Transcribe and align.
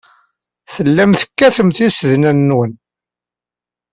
Tellam 0.73 1.11
tekkatem 1.21 1.69
tisednan-nwen. 1.77 2.71